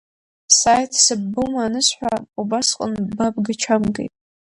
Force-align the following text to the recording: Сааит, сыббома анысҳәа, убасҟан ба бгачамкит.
Сааит, 0.57 0.91
сыббома 1.03 1.61
анысҳәа, 1.65 2.13
убасҟан 2.39 2.93
ба 3.15 3.25
бгачамкит. 3.33 4.11